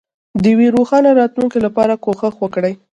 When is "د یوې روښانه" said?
0.41-1.09